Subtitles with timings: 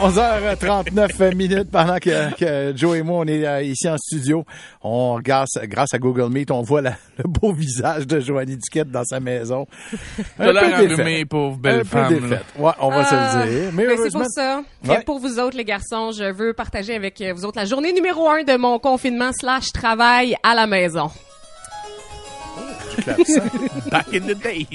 [0.00, 4.44] 11h39 minutes pendant que, que Joe et moi, on est euh, ici en studio.
[4.82, 8.90] On, grâce, grâce à Google Meet, on voit la- le beau visage de Joanie Duquette
[8.90, 9.66] dans sa maison.
[10.36, 11.28] T'as l'air défaite.
[11.28, 12.12] pauvre Un belle peu femme.
[12.14, 12.20] là.
[12.20, 12.44] défaite.
[12.58, 13.70] Ouais, on va se le dire.
[13.72, 15.02] Mais c'est pour ça que Ouais.
[15.04, 18.42] pour vous autres, les garçons, je veux partager avec vous autres la journée numéro un
[18.44, 21.10] de mon confinement slash travail à la maison.
[23.90, 24.66] Back in the days.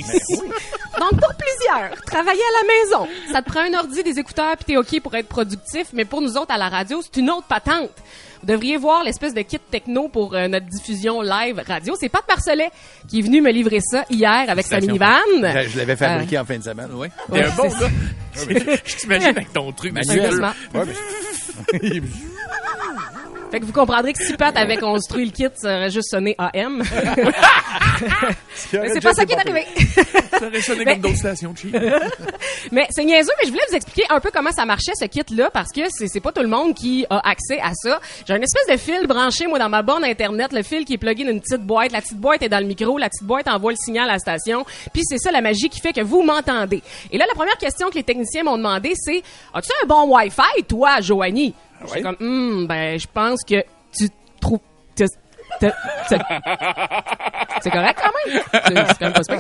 [1.00, 4.66] Donc, pour plusieurs, travailler à la maison, ça te prend un ordi, des écouteurs, puis
[4.66, 7.47] t'es OK pour être productif, mais pour nous autres à la radio, c'est une autre
[7.47, 7.89] patente.
[8.41, 11.94] Vous devriez voir l'espèce de kit techno pour euh, notre diffusion live radio.
[12.00, 12.72] C'est Pat Marcelet
[13.08, 15.19] qui est venu me livrer ça hier avec sa minivan.
[15.44, 16.91] je, je l'avais fabriqué en fin de semaine.
[16.94, 17.11] Ouais.
[17.30, 17.69] Ouais, T'es un bon
[18.33, 18.75] c'est gars.
[18.85, 19.94] Je t'imagine avec ton truc.
[19.94, 20.16] Manuel.
[20.22, 20.52] Sérieusement.
[20.73, 22.02] Ouais, mais-
[23.52, 26.35] Fait que vous comprendrez que si Pat avait construit le kit, ça aurait juste sonné
[26.38, 26.81] AM.
[28.73, 29.66] Mais c'est pas ça qui est arrivé.
[30.31, 31.75] Ça aurait sonné comme d'autres stations de cheap.
[32.72, 35.49] Mais c'est niaiseux, mais je voulais vous expliquer un peu comment ça marchait ce kit-là
[35.52, 37.99] parce que c'est c'est pas tout le monde qui a accès à ça.
[38.25, 40.97] J'ai une espèce de fil branché moi dans ma borne internet, le fil qui est
[40.97, 41.91] plugué dans une petite boîte.
[41.91, 44.19] La petite boîte est dans le micro, la petite boîte envoie le signal à la
[44.19, 44.66] station.
[44.94, 46.81] Puis c'est ça la magie qui fait que vous m'entendez.
[47.11, 50.63] Et là la première question que les techniciens m'ont demandé c'est as-tu un bon Wi-Fi
[50.67, 51.53] toi, Joanie
[51.87, 53.63] J'étais comme Hum, ben je pense que
[53.95, 54.07] tu
[54.39, 54.59] trouves
[57.61, 58.41] c'est correct quand même.
[58.51, 59.39] C'est c'est quand même pas super.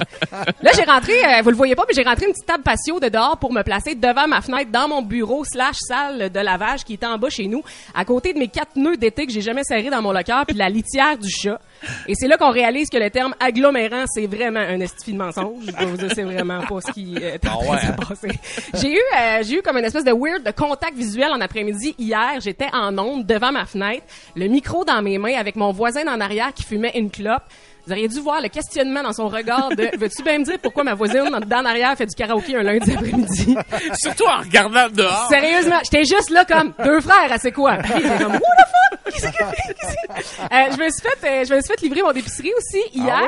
[0.61, 2.99] Là, j'ai rentré, euh, vous le voyez pas, mais j'ai rentré une petite table patio
[2.99, 6.83] de dehors pour me placer devant ma fenêtre dans mon bureau slash salle de lavage
[6.83, 9.41] qui était en bas chez nous, à côté de mes quatre nœuds d'été que j'ai
[9.41, 11.59] jamais serrés dans mon locker puis la litière du chat.
[12.07, 15.63] Et c'est là qu'on réalise que le terme agglomérant, c'est vraiment un estifi de mensonge.
[15.65, 18.39] Je dois vous dire, c'est vraiment pas ce qui est en train de se passer.
[18.75, 21.95] J'ai eu, euh, j'ai eu comme une espèce de weird de contact visuel en après-midi
[21.97, 22.39] hier.
[22.39, 24.03] J'étais en onde devant ma fenêtre,
[24.35, 27.43] le micro dans mes mains avec mon voisin en arrière qui fumait une clope.
[27.87, 30.83] Vous auriez dû voir le questionnement dans son regard de veux-tu bien me dire pourquoi
[30.83, 33.55] ma voisine en arrière fait du karaoké un lundi après-midi?
[33.99, 35.27] Surtout en regardant dehors.
[35.29, 37.77] Sérieusement, j'étais juste là comme deux frères, c'est quoi?
[37.77, 38.67] Puis comme What the
[39.03, 39.13] fuck?
[39.13, 42.01] Qu'est-ce que qu'est-ce que- Euh, je me suis fait euh, je me suis fait livrer
[42.03, 43.27] mon épicerie aussi hier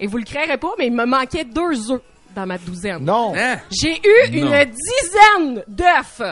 [0.00, 2.00] et vous le créerez pas mais il me manquait deux œufs
[2.34, 3.04] dans ma douzaine.
[3.04, 3.32] Non.
[3.36, 3.58] Hein?
[3.70, 6.22] J'ai eu une dizaine d'œufs.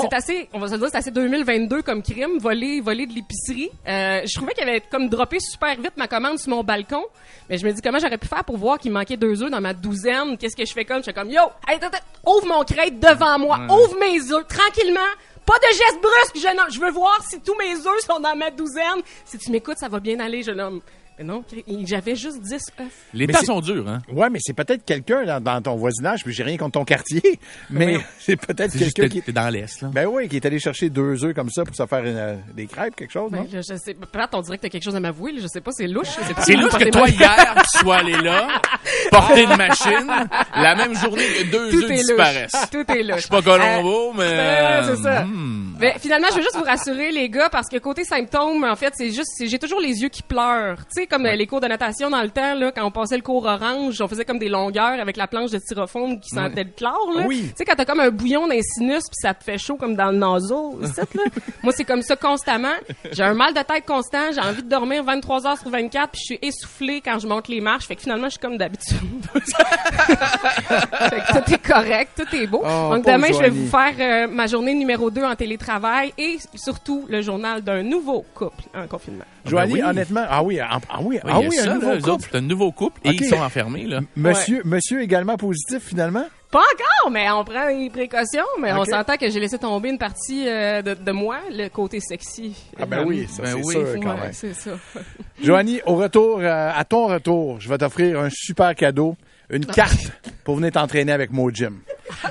[0.00, 3.14] C'est assez, on va se le dire, c'est assez 2022 comme crime, voler, voler de
[3.14, 3.70] l'épicerie.
[3.86, 7.04] Euh, je trouvais qu'il avait comme droppé super vite ma commande sur mon balcon,
[7.48, 9.60] mais je me dis comment j'aurais pu faire pour voir qu'il manquait deux œufs dans
[9.60, 10.36] ma douzaine?
[10.38, 10.98] Qu'est-ce que je fais comme?
[10.98, 14.46] Je fais comme, yo, hey, attends, attends, ouvre mon crate devant moi, ouvre mes œufs,
[14.46, 15.00] tranquillement.
[15.46, 16.72] Pas de geste brusque, jeune homme.
[16.72, 19.00] Je veux voir si tous mes œufs sont dans ma douzaine.
[19.24, 20.80] Si tu m'écoutes, ça va bien aller, jeune homme.
[21.22, 21.42] Non,
[21.86, 22.92] j'avais juste 10 œufs.
[23.14, 24.00] Les temps sont durs, hein?
[24.12, 27.22] Ouais, mais c'est peut-être quelqu'un dans, dans ton voisinage, puis j'ai rien contre ton quartier,
[27.70, 29.22] mais c'est peut-être quelqu'un que qui...
[29.22, 29.88] t'es dans l'Est, là.
[29.92, 32.36] Ben oui, qui est allé chercher deux œufs comme ça pour se faire une, euh,
[32.54, 33.42] des crêpes, quelque chose, non?
[33.42, 35.40] Ben, je, je sais, peut-être on dirait que t'as quelque chose à m'avouer, là.
[35.42, 36.08] je sais pas, c'est louche.
[36.40, 38.48] C'est louche que toi, hier, tu sois allé là,
[39.10, 42.68] porter une machine, la même journée que deux œufs est disparaissent.
[42.70, 43.16] Tout est louche.
[43.16, 44.24] Je suis pas Colombo, mais...
[44.24, 45.24] Euh, c'est ça.
[45.24, 45.76] hmm.
[45.80, 48.92] Mais finalement, je veux juste vous rassurer, les gars, parce que côté symptômes, en fait,
[48.96, 50.78] c'est juste, j'ai toujours les yeux qui pleurent.
[50.94, 53.16] Tu sais, comme euh, les cours de natation dans le temps, là, quand on passait
[53.16, 56.64] le cours orange, on faisait comme des longueurs avec la planche de styrofoam qui sentait
[56.64, 57.24] le chlore, là.
[57.26, 57.42] Oui.
[57.48, 59.76] Tu sais, quand t'as comme un bouillon dans les sinus puis ça te fait chaud
[59.76, 61.22] comme dans le là.
[61.62, 62.74] Moi, c'est comme ça constamment.
[63.12, 66.20] J'ai un mal de tête constant, j'ai envie de dormir 23 heures sur 24 puis
[66.20, 67.86] je suis essoufflée quand je monte les marches.
[67.86, 68.96] Fait que finalement, je suis comme d'habitude.
[69.34, 72.62] fait que tout est correct, tout est beau.
[72.64, 76.38] Oh, Donc demain, je vais vous faire euh, ma journée numéro 2 en télétravail et
[76.54, 79.24] surtout le journal d'un nouveau couple en confinement.
[79.48, 79.82] Joanie, oui.
[79.82, 82.28] honnêtement, ah oui, ah, ah oui, Oui, ah oui, ça, un nouveau eux autres, couple.
[82.30, 84.00] c'est un nouveau couple et ils sont enfermés, là.
[84.16, 86.26] Monsieur, monsieur également positif, finalement?
[86.50, 89.98] Pas encore, mais on prend les précautions, mais on s'entend que j'ai laissé tomber une
[89.98, 92.54] partie euh, de, de moi, le côté sexy.
[92.80, 94.32] Ah ben oui, ça Ben c'est oui, sûr Ouais, quand même.
[94.32, 94.70] c'est ça.
[95.42, 99.16] Joanie, au retour, euh, à ton retour, je vais t'offrir un super cadeau,
[99.50, 99.72] une Ah.
[99.72, 100.12] carte
[100.44, 101.80] pour venir t'entraîner avec Mo Gym.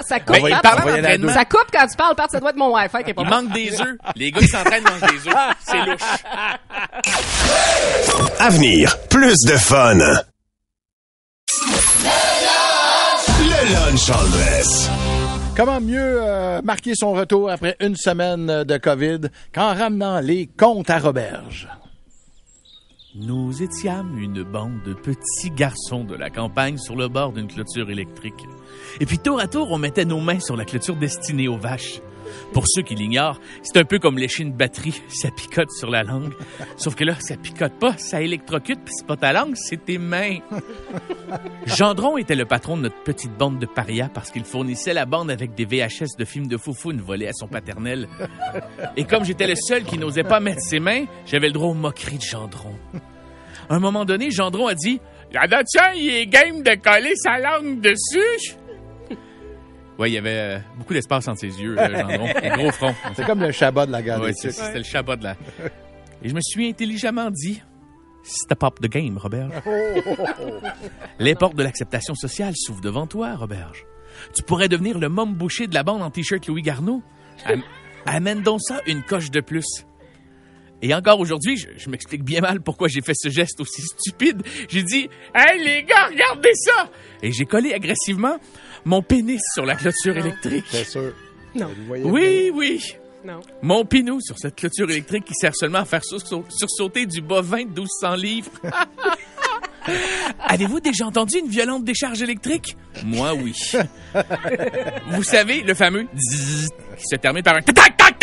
[0.08, 1.28] Ça coupe, Ben, deux.
[1.30, 3.52] ça coupe quand tu parles, ça doit être mon Wi-Fi qui est pas Il manque
[3.54, 3.98] des œufs.
[4.16, 5.36] Les gars qui s'entraînent mangent des œufs.
[5.60, 6.02] C'est louche.
[8.40, 9.98] Avenir, plus de fun.
[13.40, 14.90] Le lunch en dress.
[15.56, 20.48] Comment mieux euh, marquer son retour après une semaine euh, de COVID qu'en ramenant les
[20.48, 21.70] comptes à Roberge?
[23.16, 27.90] Nous étions une bande de petits garçons de la campagne sur le bord d'une clôture
[27.90, 28.44] électrique.
[29.00, 32.02] Et puis tour à tour, on mettait nos mains sur la clôture destinée aux vaches.
[32.54, 36.04] Pour ceux qui l'ignorent, c'est un peu comme lécher une batterie, ça picote sur la
[36.04, 36.34] langue.
[36.78, 39.98] Sauf que là, ça picote pas, ça électrocute, puis c'est pas ta langue, c'est tes
[39.98, 40.40] mains.
[41.66, 45.32] Gendron était le patron de notre petite bande de parias parce qu'il fournissait la bande
[45.32, 48.08] avec des VHS de films de foufounes volés à son paternel.
[48.96, 51.74] Et comme j'étais le seul qui n'osait pas mettre ses mains, j'avais le droit aux
[51.74, 52.76] moqueries de Gendron.
[53.70, 55.00] À un moment donné, Gendron a dit
[55.34, 58.56] La tiens, il est game de coller sa langue dessus.
[59.98, 62.28] Ouais, il y avait euh, beaucoup d'espace entre ses yeux, Gendron.
[62.44, 62.94] Un gros front.
[63.16, 65.36] C'est comme le Shabbat de la gare c'était le chabat de la.
[66.22, 67.62] Et je me suis intelligemment dit
[68.24, 69.52] Step up the game, Roberge.
[71.20, 73.86] Les portes de l'acceptation sociale s'ouvrent devant toi, Roberge.
[74.34, 77.02] Tu pourrais devenir le môme boucher de la bande en t-shirt Louis Garneau.
[77.46, 77.62] Am-
[78.06, 79.66] Amène donc ça une coche de plus.
[80.88, 84.44] Et encore aujourd'hui, je, je m'explique bien mal pourquoi j'ai fait ce geste aussi stupide.
[84.70, 86.92] J'ai dit Hey les gars, regardez ça!
[87.24, 88.38] Et j'ai collé agressivement
[88.86, 90.66] mon pénis sur la clôture électrique.
[90.70, 91.12] C'est sûr.
[91.56, 91.72] Non.
[91.76, 92.96] Vous voyez Oui, oui.
[93.26, 93.40] Non.
[93.64, 97.64] Mon pinou sur cette clôture électrique qui sert seulement à faire sursau- sursauter du bovin
[97.64, 98.52] de 1200 livres.
[100.48, 102.78] Avez-vous déjà entendu une violente décharge électrique?
[103.04, 103.54] Moi, oui.
[105.12, 108.15] Vous savez, le fameux zzzz qui se termine par un tac tac.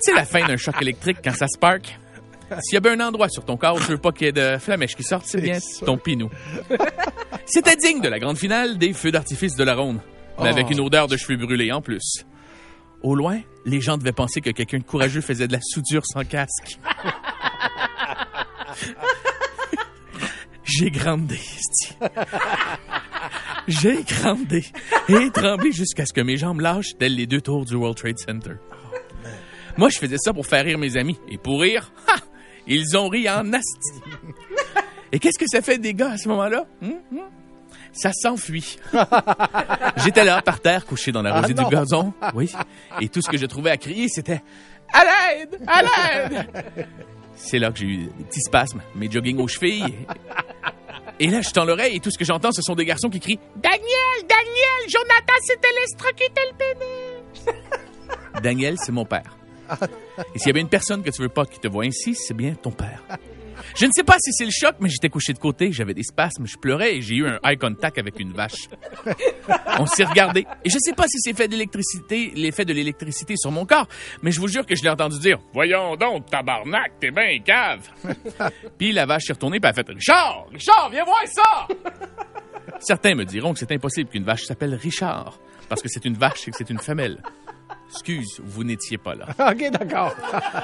[0.00, 1.98] C'est la fin d'un choc électrique quand ça spark.
[2.60, 4.28] S'il y a bien un endroit sur ton corps où tu veux pas qu'il y
[4.28, 6.28] ait de flamèche qui sorte, c'est bien ton pinou.
[7.46, 10.00] C'était digne de la grande finale des feux d'artifice de la ronde,
[10.40, 10.72] mais avec Oh.
[10.72, 12.24] une odeur de cheveux brûlés en plus.
[13.02, 16.24] Au loin, les gens devaient penser que quelqu'un de courageux faisait de la soudure sans
[16.24, 16.78] casque.
[20.64, 21.94] J'ai grandé, esti.
[23.68, 24.64] J'ai grandé
[25.08, 28.18] et tremblé jusqu'à ce que mes jambes lâchent telles les deux tours du World Trade
[28.18, 28.54] Center.
[29.76, 31.18] Moi, je faisais ça pour faire rire mes amis.
[31.28, 32.14] Et pour rire, ha!
[32.66, 34.00] ils ont ri en asti.
[35.12, 36.64] Et qu'est-ce que ça fait des gars à ce moment-là?
[36.82, 37.20] Hum, hum?
[37.92, 38.78] Ça s'enfuit.
[39.98, 42.12] J'étais là, par terre, couché dans la Ah rosée du gazon.
[42.34, 42.52] Oui.
[43.00, 44.42] Et tout ce que je trouvais à crier, c'était
[44.92, 45.60] À l'aide!
[45.66, 46.88] À l'aide!
[47.36, 49.94] C'est là que j'ai eu des petits spasmes, mes jogging aux chevilles.
[51.20, 53.20] Et là, je tends l'oreille et tout ce que j'entends, ce sont des garçons qui
[53.20, 53.80] crient Daniel!
[54.28, 54.88] Daniel!
[54.88, 57.56] Jonathan s'est électrocuté le pénis!
[58.42, 59.36] Daniel, c'est mon père.
[60.34, 62.34] Et s'il y avait une personne que tu veux pas qui te voit ainsi, c'est
[62.34, 63.02] bien ton père.
[63.76, 66.02] Je ne sais pas si c'est le choc, mais j'étais couché de côté, j'avais des
[66.02, 68.68] spasmes, je pleurais et j'ai eu un eye contact avec une vache.
[69.78, 70.46] On s'est regardé.
[70.64, 73.88] Et je ne sais pas si c'est fait d'électricité, l'effet de l'électricité sur mon corps,
[74.22, 77.88] mais je vous jure que je l'ai entendu dire Voyons donc, tabarnak, t'es bien cave.
[78.78, 81.68] Puis la vache s'est retournée et a fait Richard, Richard, viens voir ça.
[82.80, 85.38] Certains me diront que c'est impossible qu'une vache s'appelle Richard,
[85.68, 87.20] parce que c'est une vache et que c'est une femelle.
[87.94, 89.26] Excuse, vous n'étiez pas là.
[89.52, 90.14] OK, d'accord.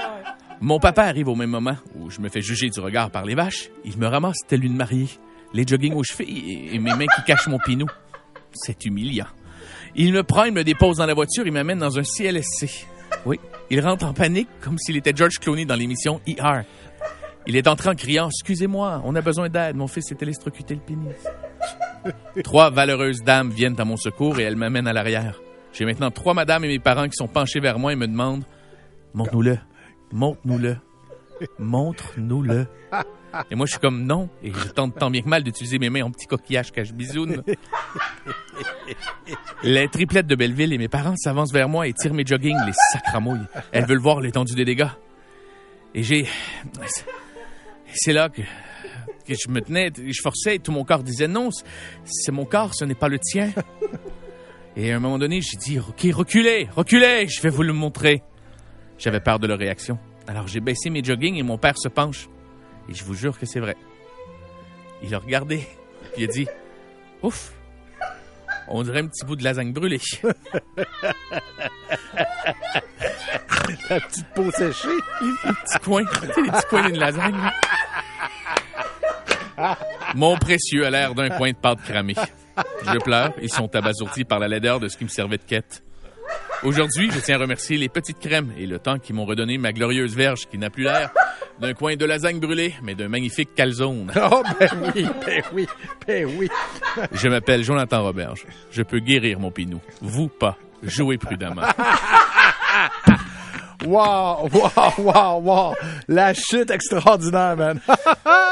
[0.60, 3.36] Mon papa arrive au même moment où je me fais juger du regard par les
[3.36, 3.70] vaches.
[3.84, 5.08] Il me ramasse telle une mariée,
[5.54, 7.86] les jogging aux chevilles et, et mes mains qui cachent mon pinou.
[8.52, 9.28] C'est humiliant.
[9.94, 12.86] Il me prend, il me dépose dans la voiture, il m'amène dans un CLSC.
[13.24, 13.38] Oui,
[13.70, 16.62] il rentre en panique comme s'il était George Clooney dans l'émission ER.
[17.46, 20.80] Il est entré en criant Excusez-moi, on a besoin d'aide, mon fils s'est électrocuté le
[20.80, 21.14] pénis.
[22.42, 25.40] Trois valeureuses dames viennent à mon secours et elles m'amènent à l'arrière.
[25.72, 28.44] J'ai maintenant trois madames et mes parents qui sont penchés vers moi et me demandent
[29.14, 29.58] Montre-nous-le.
[30.12, 30.76] Montre-nous-le.
[31.58, 32.66] Montre-nous-le.
[33.50, 34.28] Et moi, je suis comme non.
[34.42, 37.42] Et je tente tant bien que mal d'utiliser mes mains en petit coquillage cache-bisoune.
[39.62, 42.72] Les triplettes de Belleville et mes parents s'avancent vers moi et tirent mes jogging, les
[42.92, 43.46] sacramouilles.
[43.72, 44.88] Elles veulent voir l'étendue des dégâts.
[45.94, 46.26] Et j'ai...
[47.92, 48.42] C'est là que,
[49.28, 51.50] je me tenais, je forçais tout mon corps disait non,
[52.04, 53.50] c'est mon corps, ce n'est pas le tien.
[54.82, 58.22] Et à un moment donné, j'ai dit, OK, reculez, reculez, je vais vous le montrer.
[58.96, 59.98] J'avais peur de leur réaction.
[60.26, 62.30] Alors j'ai baissé mes jogging et mon père se penche.
[62.88, 63.76] Et je vous jure que c'est vrai.
[65.02, 65.58] Il a regardé,
[66.14, 66.46] puis il a dit,
[67.22, 67.52] ouf,
[68.68, 70.00] on dirait un petit bout de lasagne brûlée.
[73.90, 74.88] La petite peau séchée.
[75.20, 77.52] petits coins, tu sais, les petits coins d'une lasagne.
[80.14, 82.14] Mon précieux a l'air d'un coin de pâte cramée.
[82.84, 85.82] Je pleure, ils sont abasourdis par la laideur de ce qui me servait de quête.
[86.62, 89.72] Aujourd'hui, je tiens à remercier les petites crèmes et le temps qui m'ont redonné ma
[89.72, 91.10] glorieuse verge qui n'a plus l'air
[91.58, 94.12] d'un coin de lasagne brûlée, mais d'un magnifique calzone.
[94.30, 95.66] Oh, ben oui, ben oui,
[96.06, 96.48] ben oui.
[97.12, 98.46] Je m'appelle Jonathan Roberge.
[98.70, 99.80] Je peux guérir mon pinou.
[100.00, 100.56] Vous pas.
[100.82, 101.62] Jouez prudemment.
[103.86, 105.74] Wow, wow, wow, wow.
[106.06, 107.80] La chute extraordinaire, man.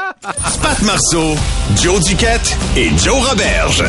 [0.57, 1.35] Pat Marceau,
[1.75, 3.83] Joe Duquette et Joe Roberge.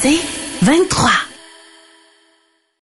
[0.00, 0.18] C'est
[0.62, 1.25] 23.